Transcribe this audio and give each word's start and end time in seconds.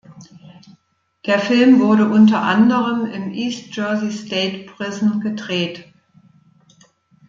Der 1.27 1.37
Film 1.37 1.79
wurde 1.79 2.09
unter 2.09 2.41
anderem 2.41 3.05
im 3.05 3.31
East 3.35 3.75
Jersey 3.75 4.09
State 4.09 4.63
Prison 4.71 5.19
gedreht. 5.21 5.93